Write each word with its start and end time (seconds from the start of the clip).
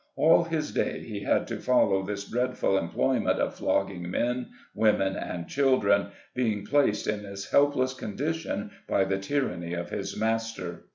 All 0.15 0.43
his 0.45 0.71
days 0.71 1.05
he 1.05 1.19
had 1.19 1.45
to 1.49 1.59
follow 1.59 2.01
this 2.03 2.25
dreadful 2.27 2.75
employment 2.75 3.39
of 3.39 3.53
flogging 3.53 4.09
men, 4.09 4.47
women 4.73 5.15
and 5.15 5.47
children, 5.47 6.07
being 6.33 6.65
placed 6.65 7.05
in 7.05 7.21
this 7.21 7.51
helpless 7.51 7.93
condition 7.93 8.71
by 8.87 9.03
the 9.03 9.19
tyranny 9.19 9.75
of 9.75 9.91
his 9.91 10.17
mas 10.17 10.55
ter. 10.55 10.85